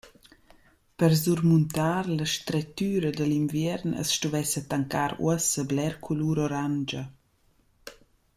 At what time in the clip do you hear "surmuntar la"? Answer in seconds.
1.19-2.25